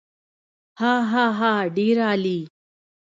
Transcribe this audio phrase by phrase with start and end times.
[0.81, 2.39] هاهاها ډېر عالي.